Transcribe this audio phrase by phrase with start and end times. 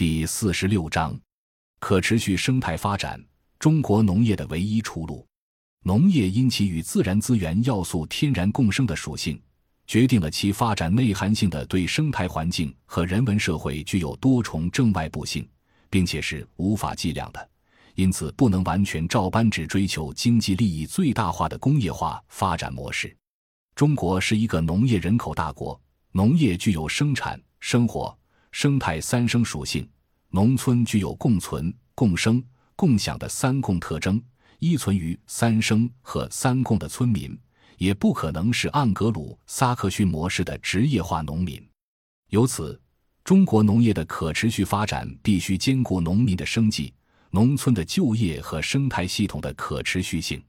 [0.00, 1.14] 第四十六章：
[1.78, 3.22] 可持续生态发展，
[3.58, 5.26] 中国农业的唯一出路。
[5.82, 9.38] 农业因其与自然资源要素天然共生的属性，
[9.86, 15.46] 决定了其发展内涵性的对生态环境和人文社会具有多重正外部性，
[15.90, 17.50] 并且是无法计量的。
[17.94, 23.14] 因此，不能完全照搬只追求经济利益最大化的工业化发展模式。
[23.74, 25.78] 中国是一个农业人口大国，
[26.12, 28.18] 农业具有生产、生活、
[28.52, 29.88] 生态三生属性，
[30.30, 32.42] 农村具有共存、共生、
[32.76, 34.22] 共享的三共特征。
[34.62, 37.34] 依存于三生和三共的村民，
[37.78, 41.66] 也不可能是盎格鲁撒克逊模式的职业化农民。
[42.28, 42.78] 由此，
[43.24, 46.92] 中国农业的可持续发展必须兼顾农民的生计、
[47.30, 50.44] 农村的就业和生态系统的可持续性。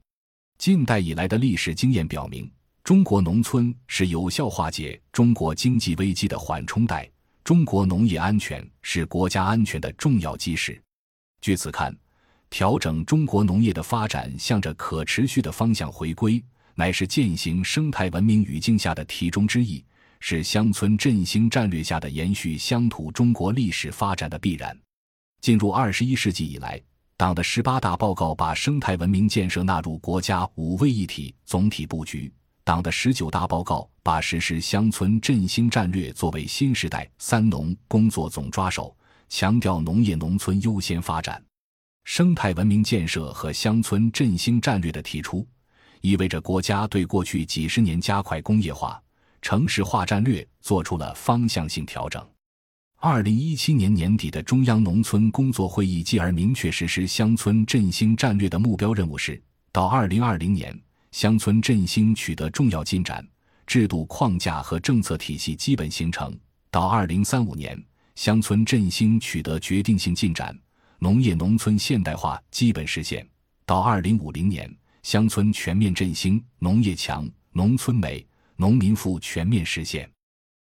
[0.58, 2.52] 近代以来的历史经验表明，
[2.84, 7.10] 中国农村是有效化解中国经济危机的缓冲带，
[7.52, 10.82] 中国农业安全是国家安全的重要基石。
[11.42, 11.94] 据此看。
[12.48, 16.42] 调整中国农业的发展向着可持续的方向回归，
[16.74, 19.84] 乃是践行生态文明语境下的题中之意，
[20.18, 24.74] 是乡村振兴战略下的延续乡土中国历史发展的必然。
[25.42, 26.80] 进入二十一世纪以来，
[27.18, 32.30] 党的十八大报告把生态文明建设纳入国家五位一体总体布局；
[32.64, 38.96] 党的十九大报告把实施乡村振兴战略作为新时代“三农”工作总抓手，
[39.28, 41.42] 强调农业农村优先发展。
[42.04, 45.46] 生态文明建设和乡村振兴战略的提出，
[46.02, 49.00] 意味着国家对过去几十年加快工业化、
[49.40, 52.24] 城市化战略做出了方向性调整。
[52.98, 60.80] 二零一七年年底的中央农村工作会议继而明确实施乡村振兴战略的目标任务是：到二零二零年，
[61.12, 63.26] 乡村振兴取得重要进展，
[63.66, 66.32] 制度框架和政策体系基本形成；
[66.70, 67.80] 到二零三五年，
[68.14, 70.58] 乡村振兴取得决定性进展。
[70.98, 73.28] 农业农村现代化基本实现，
[73.66, 80.10] 到二零五零年，乡村全面振兴，农业强，农村美，农民富全面实现。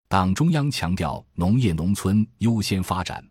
[0.08, 3.24] 党中央强调农业农村优先发展，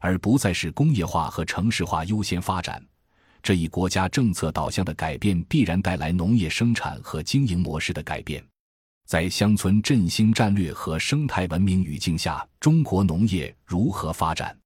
[0.00, 2.82] 而不再是工业化和城市化优先发展。
[3.42, 8.42] 这一国家政策导向的改变，必然带来农业生产和经营模式的改变。
[9.04, 14.56] 在乡村振兴战略和生态文明语境下，中国农业如何发展？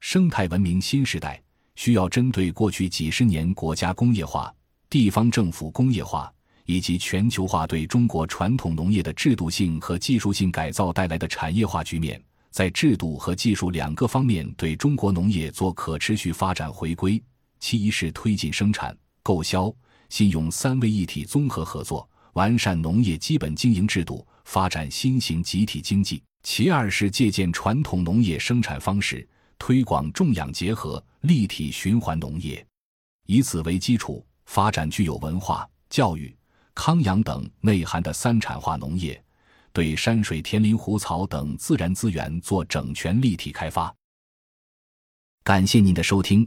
[0.00, 1.40] 生态文明新时代
[1.76, 4.52] 需要针对过去几十年国家工业化、
[4.88, 6.32] 地方政府工业化
[6.64, 12.20] 以及全球化对中国传统农业的制度性和技术性改造带来的产业化局面，
[12.50, 17.22] 在制度和技术两个方面对中国农业做可持续发展回归。
[17.64, 19.74] 其一是推进生产、购销、
[20.10, 29.26] 信用三位一体综合合作，完善农业基本经营制度，发展新型集体经济；其二是借鉴传统农业生产方式。
[29.58, 32.62] 推广种养结合、立体循环农业，
[33.24, 36.36] 以此为基础，发展具有文化、教育、
[36.74, 39.18] 康养等内涵的三产化农业，
[39.72, 43.94] 对山水田林湖草等自然资源做整全立体开发。
[45.42, 46.46] 感谢您的收听，